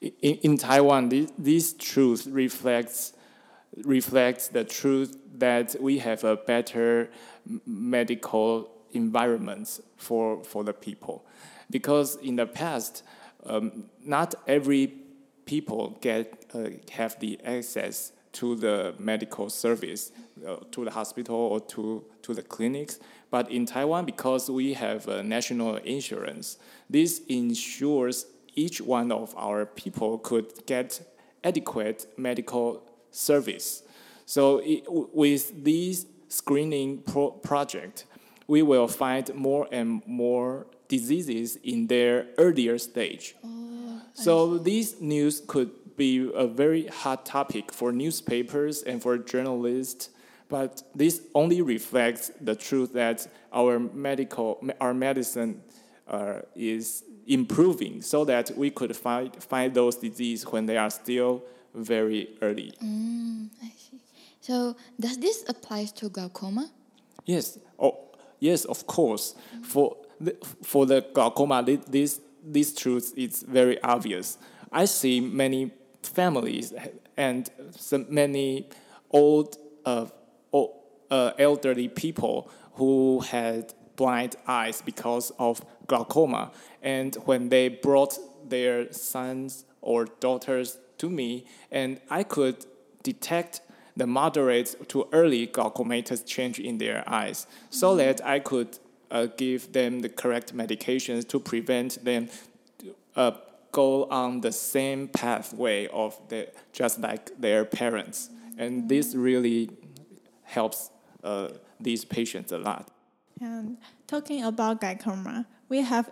In, 0.05 0.35
in 0.43 0.59
Taiwan, 0.59 1.09
this, 1.09 1.33
this 1.39 1.75
truth 1.75 2.27
reflects 2.27 3.15
reflects 3.83 4.49
the 4.49 4.63
truth 4.65 5.17
that 5.35 5.75
we 5.81 5.99
have 5.99 6.23
a 6.23 6.37
better 6.37 7.11
medical 7.67 8.71
environment 8.93 9.81
for, 9.97 10.45
for 10.45 10.63
the 10.63 10.73
people. 10.73 11.27
Because 11.71 12.17
in 12.17 12.37
the 12.37 12.47
past, 12.47 13.03
um, 13.45 13.91
not 14.05 14.35
every 14.47 14.95
people 15.45 15.99
get 16.01 16.47
uh, 16.55 16.71
have 16.93 17.19
the 17.21 17.39
access 17.45 18.13
to 18.33 18.57
the 18.57 18.95
medical 18.99 19.49
service, 19.49 20.13
uh, 20.47 20.57
to 20.71 20.85
the 20.85 20.91
hospital 20.91 21.37
or 21.37 21.61
to, 21.61 22.05
to 22.23 22.35
the 22.35 22.43
clinics. 22.43 22.99
But 23.31 23.51
in 23.51 23.67
Taiwan, 23.67 24.05
because 24.05 24.51
we 24.51 24.75
have 24.75 25.07
a 25.09 25.23
national 25.23 25.77
insurance, 25.77 26.59
this 26.89 27.23
ensures 27.29 28.27
each 28.55 28.81
one 28.81 29.13
of 29.13 29.35
our 29.37 29.67
people 29.67 30.19
could 30.19 30.67
get 30.67 31.01
adequate 31.43 32.07
medical 32.17 32.83
service. 33.11 33.83
So 34.27 34.59
it, 34.65 34.85
with 34.89 35.65
this 35.65 36.07
screening 36.29 37.03
pro 37.03 37.31
project, 37.31 38.07
we 38.47 38.63
will 38.63 38.89
find 38.89 39.33
more 39.35 39.69
and 39.71 40.03
more 40.07 40.67
diseases 40.89 41.57
in 41.57 41.87
their 41.87 42.27
earlier 42.39 42.79
stage. 42.79 43.35
Oh, 43.45 44.03
so 44.15 44.59
this 44.59 45.01
news 45.01 45.43
could 45.47 45.71
be 45.97 46.31
a 46.35 46.47
very 46.47 46.87
hot 46.87 47.25
topic 47.25 47.73
for 47.73 47.93
newspapers 47.93 48.83
and 48.83 49.01
for 49.01 49.17
journalists, 49.17 50.11
but 50.49 50.83
this 50.95 51.23
only 51.35 51.63
reflects 51.63 52.31
the 52.41 52.55
truth 52.55 52.93
that 52.93 53.27
our 53.53 53.79
medical, 53.79 54.63
our 54.81 54.93
medicine 54.93 55.63
uh, 56.09 56.41
is 56.55 57.05
improving 57.27 58.03
so 58.03 58.25
that 58.25 58.57
we 58.57 58.71
could 58.71 58.97
find, 58.97 59.35
find 59.43 59.75
those 59.75 59.97
diseases 59.97 60.47
when 60.47 60.67
they 60.67 60.77
are 60.77 60.91
still 60.91 61.43
very 61.75 62.31
early. 62.43 62.73
Mm, 62.83 63.49
I 63.63 63.73
see. 63.77 64.01
So 64.41 64.77
does 65.01 65.19
this 65.19 65.45
apply 65.49 65.87
to 65.97 66.09
glaucoma? 66.09 66.71
Yes. 67.25 67.59
Oh, 67.79 67.99
yes. 68.41 68.65
Of 68.65 68.87
course. 68.87 69.35
For 69.63 69.97
the, 70.21 70.37
for 70.63 70.87
the 70.87 71.05
glaucoma, 71.13 71.63
this 71.63 72.21
this 72.45 72.75
truth 72.75 73.15
is 73.17 73.43
very 73.43 73.83
obvious. 73.83 74.39
I 74.71 74.85
see 74.85 75.21
many 75.21 75.73
families 76.03 76.75
and 77.17 77.49
some 77.71 78.07
many 78.11 78.69
old, 79.11 79.57
uh, 79.87 80.07
old 80.53 80.73
uh, 81.11 81.33
elderly 81.39 81.89
people 81.89 82.51
who 82.75 83.21
had 83.21 83.73
blind 83.97 84.37
eyes 84.47 84.83
because 84.83 85.33
of 85.39 85.65
glaucoma, 85.87 86.53
and 86.83 87.15
when 87.25 87.49
they 87.49 87.69
brought 87.69 88.19
their 88.49 88.93
sons 88.93 89.65
or 89.81 90.07
daughters 90.21 90.79
to 90.99 91.11
me, 91.11 91.47
and 91.71 92.01
I 92.11 92.23
could 92.23 92.67
detect 93.03 93.61
the 93.97 94.07
moderate 94.07 94.89
to 94.89 95.09
early 95.13 95.47
glaucomatous 95.47 96.27
change 96.27 96.59
in 96.59 96.79
their 96.79 97.05
eyes, 97.07 97.47
so 97.71 97.89
mm-hmm. 97.89 97.99
that 97.99 98.27
I 98.27 98.41
could 98.41 98.79
uh, 99.11 99.27
give 99.37 99.73
them 99.73 100.01
the 100.01 100.09
correct 100.09 100.57
medications 100.57 101.29
to 101.29 101.39
prevent 101.39 102.05
them 102.05 102.29
uh, 103.17 103.33
go 103.71 104.05
on 104.05 104.41
the 104.41 104.53
same 104.53 105.09
pathway 105.09 105.87
of 105.89 106.21
the, 106.29 106.49
just 106.73 107.01
like 107.01 107.39
their 107.41 107.65
parents, 107.65 108.31
and 108.59 108.89
this 108.89 109.15
really 109.15 109.71
helps 110.43 110.91
uh, 111.23 111.49
these 111.81 112.05
patients 112.05 112.53
a 112.53 112.59
lot. 112.59 112.89
And 113.41 113.79
talking 114.07 114.45
about 114.45 114.81
glaucoma, 114.81 115.47
we 115.75 115.83
have 115.83 116.09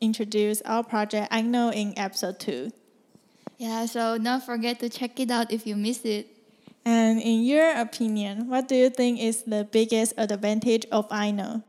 introduced 0.00 0.62
our 0.64 0.84
project 0.84 1.32
iKnow 1.32 1.74
in 1.74 1.92
episode 1.96 2.38
2. 2.38 2.70
Yeah, 3.58 3.84
so 3.86 4.16
don't 4.16 4.44
forget 4.44 4.78
to 4.78 4.88
check 4.88 5.18
it 5.18 5.28
out 5.28 5.50
if 5.50 5.66
you 5.66 5.74
missed 5.74 6.06
it. 6.06 6.28
And 6.84 7.20
in 7.20 7.42
your 7.42 7.68
opinion, 7.76 8.48
what 8.48 8.68
do 8.68 8.76
you 8.76 8.90
think 8.90 9.18
is 9.18 9.42
the 9.42 9.64
biggest 9.64 10.14
advantage 10.16 10.86
of 10.92 11.08
iKnow? 11.08 11.64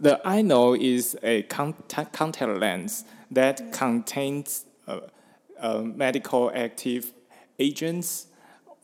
The 0.00 0.20
iKnow 0.24 0.76
is 0.76 1.16
a 1.22 1.42
contact, 1.42 2.12
contact 2.12 2.50
lens 2.58 3.04
that 3.30 3.72
contains 3.72 4.64
uh, 4.88 5.00
uh, 5.60 5.82
medical 5.82 6.50
active 6.52 7.12
agents 7.60 8.26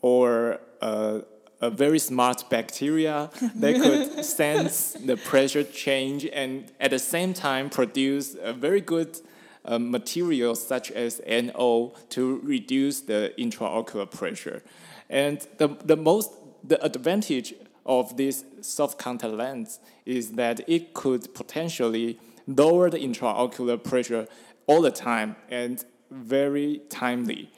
or 0.01 0.61
uh, 0.81 1.19
a 1.61 1.69
very 1.69 1.99
smart 1.99 2.49
bacteria 2.49 3.29
that 3.55 3.75
could 3.75 4.25
sense 4.39 4.93
the 4.93 5.17
pressure 5.17 5.63
change 5.63 6.25
and 6.25 6.71
at 6.79 6.91
the 6.91 6.99
same 6.99 7.33
time 7.33 7.69
produce 7.69 8.35
a 8.41 8.53
very 8.53 8.81
good 8.81 9.19
uh, 9.65 9.77
material 9.77 10.55
such 10.55 10.91
as 10.91 11.21
NO 11.27 11.93
to 12.09 12.39
reduce 12.43 13.01
the 13.01 13.33
intraocular 13.37 14.09
pressure. 14.09 14.63
And 15.09 15.45
the, 15.57 15.67
the 15.83 15.97
most 15.97 16.31
the 16.63 16.83
advantage 16.83 17.53
of 17.85 18.17
this 18.17 18.45
soft 18.61 18.97
contact 18.97 19.33
lens 19.33 19.79
is 20.05 20.33
that 20.33 20.61
it 20.67 20.93
could 20.93 21.33
potentially 21.33 22.19
lower 22.47 22.89
the 22.89 22.97
intraocular 22.99 23.81
pressure 23.81 24.27
all 24.67 24.81
the 24.81 24.91
time 24.91 25.35
and 25.49 25.83
very 26.11 26.81
timely. 26.89 27.51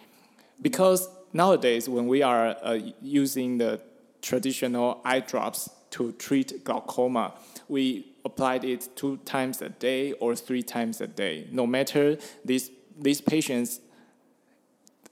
Because 0.61 1.09
nowadays, 1.33 1.89
when 1.89 2.07
we 2.07 2.21
are 2.21 2.55
uh, 2.61 2.79
using 3.01 3.57
the 3.57 3.81
traditional 4.21 5.01
eye 5.03 5.19
drops 5.19 5.69
to 5.91 6.11
treat 6.13 6.63
glaucoma, 6.63 7.33
we 7.67 8.07
applied 8.23 8.63
it 8.63 8.89
two 8.95 9.17
times 9.17 9.61
a 9.61 9.69
day 9.69 10.13
or 10.13 10.35
three 10.35 10.63
times 10.63 11.01
a 11.01 11.07
day. 11.07 11.47
No 11.51 11.67
matter 11.67 12.17
these, 12.45 12.71
these 12.97 13.21
patients, 13.21 13.81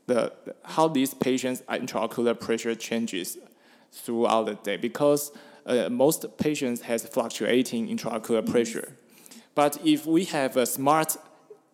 the, 0.07 0.31
how 0.63 0.87
these 0.87 1.13
patients' 1.13 1.61
intraocular 1.69 2.39
pressure 2.39 2.75
changes 2.75 3.37
throughout 3.91 4.45
the 4.45 4.55
day 4.55 4.77
because 4.77 5.31
uh, 5.65 5.89
most 5.89 6.25
patients 6.37 6.81
has 6.81 7.05
fluctuating 7.05 7.87
intraocular 7.87 8.47
pressure. 8.49 8.95
But 9.55 9.79
if 9.85 10.05
we 10.05 10.25
have 10.25 10.55
a 10.57 10.65
smart 10.65 11.17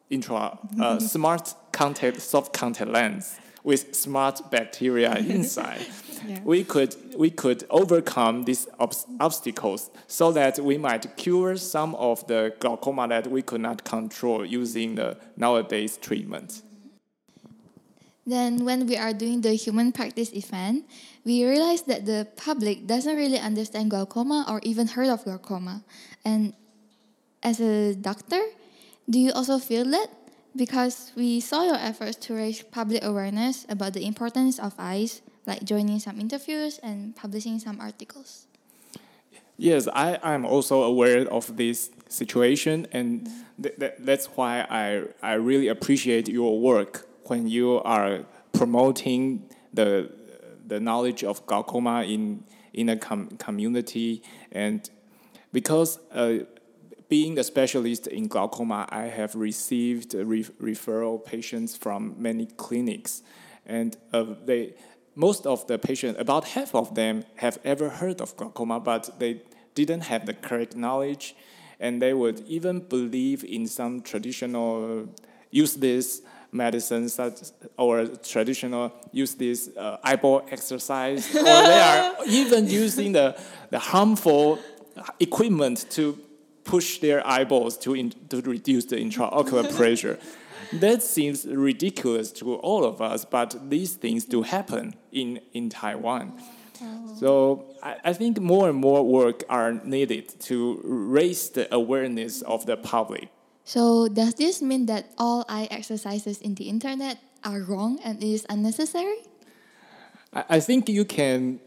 intra, 0.09 0.57
uh, 0.79 0.99
smart 0.99 1.53
contact, 1.71 2.21
soft 2.21 2.53
contact 2.53 2.89
lens 2.91 3.37
with 3.63 3.95
smart 3.95 4.49
bacteria 4.51 5.15
inside, 5.17 5.85
yeah. 6.27 6.39
we 6.43 6.63
could 6.63 6.95
we 7.17 7.29
could 7.29 7.63
overcome 7.69 8.43
these 8.43 8.67
ob- 8.79 8.93
obstacles 9.19 9.89
so 10.07 10.31
that 10.31 10.59
we 10.59 10.77
might 10.77 11.15
cure 11.17 11.55
some 11.57 11.95
of 11.95 12.25
the 12.27 12.53
glaucoma 12.59 13.07
that 13.07 13.27
we 13.27 13.41
could 13.41 13.61
not 13.61 13.83
control 13.83 14.45
using 14.45 14.95
the 14.95 15.17
nowadays 15.37 15.97
treatment. 15.97 16.61
Then, 18.27 18.65
when 18.65 18.87
we 18.87 18.97
are 18.97 19.13
doing 19.13 19.41
the 19.41 19.53
human 19.53 19.91
practice 19.91 20.33
event, 20.33 20.89
we 21.23 21.45
realized 21.45 21.85
that 21.87 22.05
the 22.05 22.27
public 22.35 22.87
doesn't 22.87 23.15
really 23.15 23.37
understand 23.37 23.91
glaucoma 23.91 24.45
or 24.49 24.59
even 24.63 24.87
heard 24.87 25.09
of 25.09 25.23
glaucoma. 25.23 25.83
And 26.23 26.53
as 27.43 27.61
a 27.61 27.93
doctor, 27.93 28.41
do 29.07 29.19
you 29.19 29.31
also 29.31 29.59
feel 29.59 29.85
that? 29.85 30.07
Because 30.55 31.11
we 31.15 31.39
saw 31.39 31.65
your 31.65 31.75
efforts 31.75 32.15
to 32.27 32.33
raise 32.33 32.63
public 32.63 33.03
awareness 33.03 33.65
about 33.69 33.93
the 33.93 34.05
importance 34.05 34.57
of 34.57 34.73
eyes, 34.79 35.21
like 35.47 35.63
joining 35.63 35.99
some 35.99 36.19
interviews 36.19 36.79
and 36.81 37.15
publishing 37.15 37.59
some 37.59 37.79
articles. 37.79 38.47
Yes, 39.57 39.87
I 39.87 40.19
am 40.21 40.45
also 40.45 40.83
aware 40.83 41.27
of 41.31 41.55
this 41.55 41.89
situation, 42.09 42.87
and 42.91 43.29
th- 43.61 43.79
th- 43.79 43.93
that's 43.99 44.25
why 44.35 44.65
I, 44.69 45.03
I 45.23 45.33
really 45.35 45.69
appreciate 45.69 46.27
your 46.27 46.59
work 46.59 47.07
when 47.23 47.47
you 47.47 47.81
are 47.83 48.25
promoting 48.51 49.49
the 49.73 50.11
the 50.67 50.79
knowledge 50.79 51.23
of 51.23 51.45
glaucoma 51.45 52.03
in 52.03 52.43
in 52.73 52.89
a 52.89 52.97
com 52.97 53.29
community. 53.37 54.23
And 54.51 54.89
because 55.53 55.99
uh, 56.11 56.39
being 57.07 57.39
a 57.39 57.43
specialist 57.43 58.07
in 58.07 58.27
glaucoma, 58.27 58.87
I 58.89 59.03
have 59.03 59.35
received 59.35 60.15
re 60.15 60.43
referral 60.43 61.23
patients 61.23 61.77
from 61.77 62.15
many 62.17 62.45
clinics, 62.45 63.23
and 63.65 63.95
uh, 64.11 64.25
they 64.45 64.73
most 65.15 65.45
of 65.45 65.65
the 65.67 65.77
patients, 65.77 66.19
about 66.19 66.45
half 66.49 66.75
of 66.75 66.95
them, 66.95 67.23
have 67.35 67.57
ever 67.63 67.89
heard 67.89 68.21
of 68.21 68.35
glaucoma, 68.35 68.79
but 68.79 69.19
they 69.19 69.41
didn't 69.73 70.01
have 70.01 70.25
the 70.25 70.33
correct 70.33 70.75
knowledge, 70.75 71.35
and 71.79 72.01
they 72.01 72.13
would 72.13 72.41
even 72.47 72.79
believe 72.79 73.43
in 73.43 73.67
some 73.67 74.01
traditional 74.01 75.07
use 75.51 75.75
this 75.75 76.21
medicine 76.51 77.09
such 77.09 77.33
or 77.77 78.07
traditional 78.07 78.91
use 79.11 79.35
this 79.35 79.69
uh, 79.75 79.97
eyeball 80.03 80.45
exercise 80.49 81.35
or 81.35 81.43
they 81.43 81.81
are 81.81 82.15
even 82.27 82.65
using 82.67 83.11
the, 83.11 83.37
the 83.71 83.79
harmful 83.79 84.57
equipment 85.19 85.85
to 85.89 86.17
push 86.63 86.99
their 86.99 87.25
eyeballs 87.27 87.77
to, 87.77 87.93
in, 87.93 88.09
to 88.29 88.41
reduce 88.41 88.85
the 88.85 88.95
intraocular 88.95 89.75
pressure 89.75 90.17
that 90.73 91.03
seems 91.03 91.45
ridiculous 91.45 92.31
to 92.31 92.55
all 92.55 92.85
of 92.85 93.01
us 93.01 93.25
but 93.25 93.69
these 93.69 93.95
things 93.95 94.25
do 94.25 94.41
happen 94.41 94.93
in, 95.11 95.39
in 95.53 95.69
taiwan 95.69 96.33
so 97.17 97.65
I, 97.81 97.95
I 98.03 98.13
think 98.13 98.39
more 98.41 98.67
and 98.69 98.77
more 98.77 99.01
work 99.01 99.43
are 99.47 99.73
needed 99.73 100.39
to 100.41 100.81
raise 100.83 101.49
the 101.49 101.73
awareness 101.73 102.41
of 102.41 102.65
the 102.65 102.77
public 102.77 103.29
so 103.65 104.07
does 104.07 104.35
this 104.35 104.61
mean 104.61 104.85
that 104.85 105.09
all 105.17 105.43
eye 105.49 105.67
exercises 105.71 106.39
in 106.39 106.53
the 106.53 106.69
internet 106.69 107.17
are 107.43 107.61
wrong 107.61 107.99
and 108.03 108.23
is 108.23 108.45
unnecessary? 108.47 109.17
I 110.33 110.59
think 110.59 110.87
you 110.87 111.03
can 111.03 111.59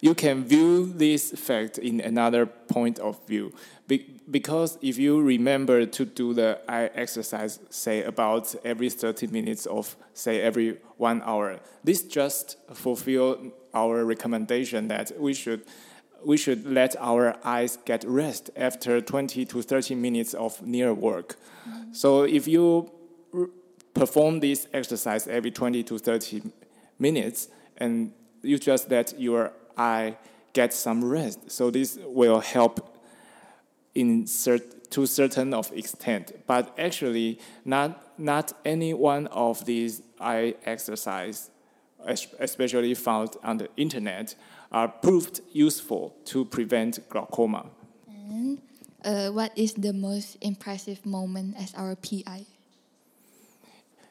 you 0.00 0.14
can 0.14 0.44
view 0.44 0.86
this 0.86 1.30
fact 1.32 1.78
in 1.78 2.00
another 2.00 2.46
point 2.46 2.98
of 2.98 3.18
view. 3.26 3.52
Be 3.86 4.06
because 4.30 4.78
if 4.80 4.96
you 4.96 5.20
remember 5.20 5.84
to 5.84 6.04
do 6.04 6.32
the 6.32 6.60
eye 6.68 6.90
exercise, 6.94 7.58
say 7.70 8.04
about 8.04 8.54
every 8.64 8.88
30 8.88 9.26
minutes 9.26 9.66
of 9.66 9.96
say 10.14 10.40
every 10.40 10.78
one 10.96 11.20
hour, 11.24 11.58
this 11.82 12.02
just 12.04 12.56
fulfill 12.72 13.52
our 13.74 14.04
recommendation 14.04 14.88
that 14.88 15.12
we 15.18 15.34
should 15.34 15.64
we 16.24 16.36
should 16.36 16.66
let 16.66 16.96
our 16.98 17.36
eyes 17.44 17.78
get 17.84 18.04
rest 18.04 18.50
after 18.56 19.00
20 19.00 19.44
to 19.46 19.62
30 19.62 19.94
minutes 19.94 20.34
of 20.34 20.60
near 20.62 20.92
work. 20.92 21.36
Mm-hmm. 21.68 21.92
So 21.92 22.24
if 22.24 22.46
you 22.46 22.90
perform 23.94 24.40
this 24.40 24.68
exercise 24.72 25.26
every 25.26 25.50
20 25.50 25.82
to 25.84 25.98
30 25.98 26.42
minutes 26.98 27.48
and 27.78 28.12
you 28.42 28.58
just 28.58 28.90
let 28.90 29.18
your 29.18 29.52
eye 29.76 30.16
get 30.52 30.72
some 30.72 31.04
rest, 31.04 31.50
so 31.50 31.70
this 31.70 31.98
will 32.02 32.40
help 32.40 32.96
in 33.94 34.24
cert- 34.24 34.90
to 34.90 35.06
certain 35.06 35.54
of 35.54 35.72
extent. 35.72 36.32
But 36.46 36.74
actually, 36.78 37.38
not 37.64 38.18
not 38.18 38.52
any 38.64 38.92
one 38.94 39.26
of 39.28 39.64
these 39.64 40.02
eye 40.20 40.54
exercise, 40.64 41.50
especially 42.38 42.94
found 42.94 43.36
on 43.42 43.58
the 43.58 43.68
internet, 43.76 44.34
are 44.72 44.88
proved 44.88 45.40
useful 45.52 46.14
to 46.26 46.44
prevent 46.44 47.08
glaucoma. 47.08 47.66
And 48.06 48.60
uh, 49.04 49.28
what 49.30 49.56
is 49.56 49.74
the 49.74 49.92
most 49.92 50.36
impressive 50.40 51.04
moment 51.06 51.56
as 51.58 51.74
our 51.74 51.96
PI? 51.96 52.46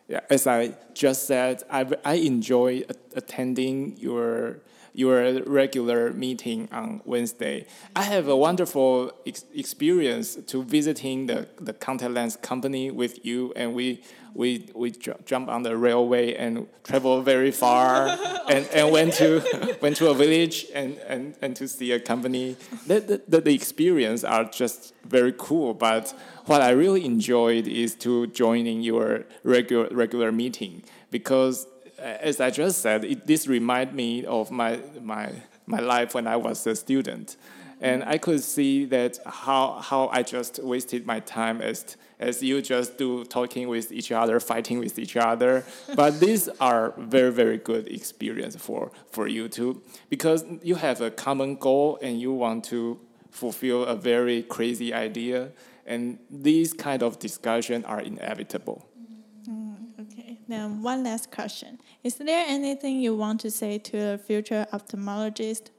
Yeah, 0.08 0.22
as 0.30 0.48
I 0.48 0.74
just 0.96 1.28
said, 1.28 1.64
I, 1.70 1.86
I 2.04 2.16
enjoy 2.16 2.84
attending 3.16 3.96
your 3.98 4.62
your 5.00 5.42
regular 5.44 6.12
meeting 6.12 6.68
on 6.74 7.02
Wednesday. 7.06 7.66
I 7.96 8.04
have 8.04 8.28
a 8.28 8.36
wonderful 8.36 9.14
ex 9.26 9.46
experience 9.56 10.36
to 10.52 10.62
visiting 10.62 11.28
the, 11.28 11.48
the 11.60 11.74
contact 11.74 12.12
lens 12.12 12.36
company 12.36 12.92
with 12.92 13.26
you, 13.26 13.54
and 13.56 13.74
we 13.74 14.04
we 14.34 14.70
we 14.76 14.92
ju 14.92 15.14
jump 15.26 15.48
on 15.48 15.64
the 15.64 15.76
railway 15.78 16.36
and 16.36 16.68
travel 16.84 17.22
very 17.22 17.52
far, 17.52 18.08
and, 18.50 18.68
and 18.74 18.92
went 18.92 19.14
to 19.14 19.42
went 19.82 19.96
to 19.98 20.10
a 20.10 20.14
village 20.14 20.66
and, 20.76 20.98
and, 21.08 21.36
and 21.42 21.56
to 21.56 21.68
see 21.68 21.94
a 21.94 22.00
company. 22.00 22.58
The, 22.86 23.22
the, 23.28 23.42
the 23.42 23.54
experience 23.54 24.26
are 24.26 24.44
just 24.44 24.94
very 25.06 25.34
cool. 25.38 25.74
But 25.74 26.14
what 26.46 26.62
I 26.62 26.72
really 26.72 27.06
enjoyed 27.06 27.68
is 27.68 27.96
to 28.04 28.28
joining 28.28 28.82
your 28.82 29.24
regular 29.44 29.88
regular 29.92 30.32
meeting 30.32 30.84
because 31.10 31.68
Uh, 32.00 32.18
as 32.22 32.40
I 32.40 32.50
just 32.50 32.82
said, 32.82 33.04
it, 33.04 33.28
this 33.28 33.48
remind 33.48 33.94
me 33.94 34.26
of 34.26 34.52
my, 34.52 34.80
my, 35.02 35.32
my 35.66 35.80
life 35.80 36.14
when 36.14 36.28
I 36.28 36.36
was 36.36 36.66
a 36.68 36.76
student. 36.76 37.38
And 37.82 38.04
I 38.04 38.18
could 38.18 38.44
see 38.44 38.86
that 38.86 39.20
how, 39.26 39.80
how 39.80 40.10
I 40.10 40.22
just 40.22 40.62
wasted 40.62 41.06
my 41.06 41.22
time 41.22 41.62
as, 41.62 41.96
as 42.20 42.44
you 42.44 42.62
just 42.62 42.98
do 42.98 43.24
talking 43.24 43.70
with 43.70 43.92
each 43.92 44.12
other, 44.12 44.40
fighting 44.42 44.80
with 44.80 45.00
each 45.00 45.16
other. 45.16 45.64
but 45.96 46.20
these 46.26 46.50
are 46.60 46.94
very, 46.98 47.32
very 47.32 47.58
good 47.58 47.88
experience 47.88 48.58
for, 48.58 48.92
for 49.10 49.28
you 49.28 49.48
too, 49.48 49.82
because 50.10 50.44
you 50.62 50.76
have 50.76 51.00
a 51.00 51.10
common 51.10 51.56
goal 51.56 51.98
and 52.02 52.20
you 52.20 52.34
want 52.34 52.66
to 52.66 53.00
fulfill 53.32 53.86
a 53.86 53.96
very 53.96 54.44
crazy 54.44 54.94
idea 54.94 55.52
and 55.90 56.20
these 56.30 56.72
kind 56.72 57.02
of 57.02 57.18
discussion 57.18 57.84
are 57.86 58.00
inevitable. 58.00 58.86
Okay, 59.48 59.79
then 60.52 60.82
one 60.82 61.04
last 61.04 61.32
question. 61.32 61.80
Is 62.04 62.16
there 62.16 62.46
anything 62.48 63.00
you 63.00 63.16
want 63.16 63.40
to 63.42 63.52
say 63.52 63.78
to 63.80 64.14
a 64.14 64.18
future 64.18 64.68
ophthalmologist? 64.74 65.70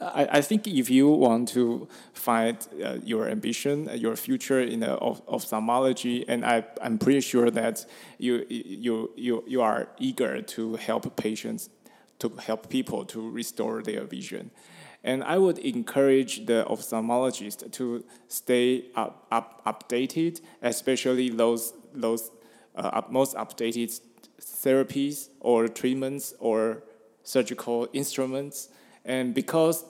I, 0.00 0.28
I 0.32 0.40
think 0.40 0.66
if 0.66 0.90
you 0.90 1.08
want 1.08 1.48
to 1.50 1.88
find 2.12 2.56
uh, 2.84 2.98
your 3.04 3.28
ambition, 3.28 3.88
uh, 3.88 3.92
your 3.92 4.16
future 4.16 4.60
in 4.60 4.82
of, 4.82 5.22
ophthalmology, 5.28 6.28
and 6.28 6.44
I, 6.44 6.64
I'm 6.82 6.98
pretty 6.98 7.20
sure 7.20 7.50
that 7.50 7.86
you, 8.18 8.44
you, 8.48 9.10
you, 9.16 9.44
you 9.46 9.62
are 9.62 9.88
eager 9.98 10.42
to 10.42 10.76
help 10.76 11.16
patients, 11.16 11.70
to 12.18 12.32
help 12.40 12.68
people 12.68 13.04
to 13.06 13.30
restore 13.30 13.82
their 13.82 14.04
vision. 14.04 14.50
And 15.04 15.22
I 15.22 15.38
would 15.38 15.58
encourage 15.58 16.46
the 16.46 16.64
ophthalmologist 16.68 17.70
to 17.72 18.04
stay 18.26 18.86
up, 18.96 19.26
up, 19.30 19.62
updated, 19.64 20.40
especially 20.62 21.28
those, 21.28 21.74
those 21.92 22.30
uh, 22.30 22.43
up, 22.74 23.10
most 23.10 23.36
updated 23.36 24.00
therapies 24.40 25.28
or 25.40 25.68
treatments 25.68 26.34
or 26.38 26.82
surgical 27.22 27.88
instruments. 27.92 28.68
And 29.04 29.34
because 29.34 29.84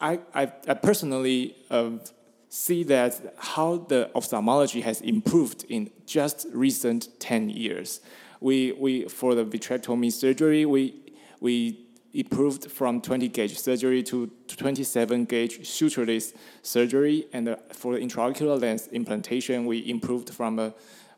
I, 0.00 0.20
I, 0.34 0.52
I 0.68 0.74
personally 0.74 1.56
um, 1.70 2.00
see 2.48 2.84
that 2.84 3.34
how 3.38 3.78
the 3.88 4.10
ophthalmology 4.14 4.80
has 4.82 5.00
improved 5.00 5.64
in 5.68 5.90
just 6.06 6.46
recent 6.52 7.08
10 7.18 7.50
years. 7.50 8.00
We, 8.40 8.72
we, 8.72 9.08
for 9.08 9.34
the 9.34 9.44
vitrectomy 9.44 10.12
surgery, 10.12 10.66
we, 10.66 10.94
we 11.40 11.84
improved 12.12 12.70
from 12.70 13.00
20 13.00 13.28
gauge 13.28 13.58
surgery 13.58 14.02
to 14.04 14.30
27 14.46 15.24
gauge 15.24 15.60
sutureless 15.60 16.32
surgery. 16.62 17.26
And 17.32 17.48
uh, 17.48 17.56
for 17.72 17.94
the 17.94 18.00
intraocular 18.00 18.60
lens 18.60 18.88
implantation, 18.88 19.66
we 19.66 19.78
improved 19.90 20.30
from 20.30 20.58
a 20.58 20.74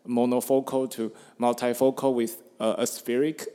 monofocal 0.07 0.91
to 0.93 1.13
multifocal 1.41 2.15
with 2.15 2.43
uh, 2.61 2.77
aspheric. 2.77 3.47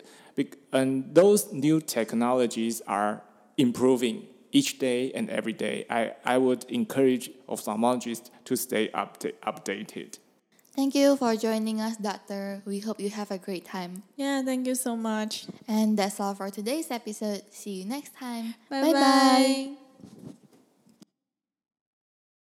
And 0.72 1.14
those 1.14 1.52
new 1.52 1.82
technologies 1.82 2.82
are 2.88 3.22
improving 3.58 4.28
each 4.52 4.80
day 4.80 5.12
and 5.14 5.30
every 5.30 5.54
day. 5.54 5.86
I, 5.90 6.14
I 6.26 6.38
would 6.38 6.64
encourage 6.70 7.32
ophthalmologists 7.48 8.30
to 8.46 8.56
stay 8.56 8.90
upda- 8.90 9.34
updated. 9.46 10.20
Thank 10.76 10.96
you 10.96 11.18
for 11.18 11.36
joining 11.36 11.82
us, 11.82 11.98
Doctor. 11.98 12.62
We 12.66 12.80
hope 12.80 13.00
you 13.00 13.10
have 13.10 13.30
a 13.30 13.38
great 13.38 13.66
time. 13.66 14.04
Yeah, 14.16 14.42
thank 14.42 14.66
you 14.66 14.76
so 14.76 14.96
much. 14.96 15.46
And 15.68 15.98
that's 15.98 16.20
all 16.20 16.34
for 16.34 16.50
today's 16.50 16.90
episode. 16.92 17.44
See 17.52 17.82
you 17.82 17.86
next 17.86 18.16
time. 18.16 18.56
Bye 18.70 18.94
bye. 18.94 20.38